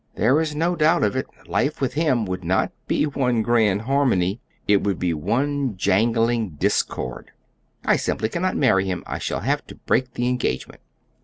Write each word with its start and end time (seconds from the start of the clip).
There 0.15 0.41
is 0.41 0.55
no 0.55 0.75
doubt 0.75 1.03
of 1.03 1.15
it 1.15 1.27
life 1.45 1.79
with 1.79 1.93
him 1.93 2.25
would 2.25 2.43
not 2.43 2.71
be 2.87 3.05
one 3.05 3.43
grand 3.43 3.83
harmony; 3.83 4.41
it 4.67 4.81
would 4.83 4.97
be 4.97 5.13
one 5.13 5.77
jangling 5.77 6.55
discord. 6.57 7.29
I 7.85 7.97
simply 7.97 8.27
cannot 8.29 8.55
marry 8.57 8.87
him. 8.87 9.03
I 9.05 9.19
shall 9.19 9.41
have 9.41 9.63
to 9.67 9.75
break 9.75 10.15
the 10.15 10.27
engagement!" 10.27 10.81